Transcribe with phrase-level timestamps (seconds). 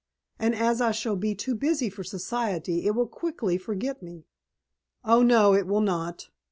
[0.39, 4.25] And as I shall be too busy for Society it will quickly forget me."
[5.05, 6.29] "Oh, no, it will not.